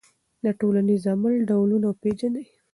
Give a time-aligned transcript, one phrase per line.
[0.43, 2.45] د ټولنیز عمل ډولونه وپېژنئ.